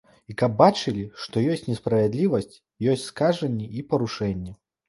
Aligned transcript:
І 0.33 0.35
каб 0.41 0.53
бачылі, 0.61 1.03
што 1.25 1.43
ёсць 1.55 1.63
несправядлівасць, 1.71 2.59
ёсць 2.95 3.07
скажэнні 3.13 3.71
і 3.81 3.87
парушэнні. 3.93 4.61